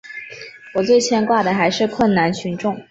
[0.73, 2.75] 我最牵挂的还是困难群众。